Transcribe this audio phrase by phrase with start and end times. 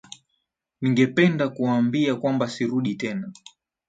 [0.81, 3.33] Ningependa kuwaambia kwamba sirudi tena.